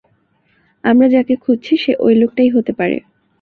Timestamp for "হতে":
2.49-2.71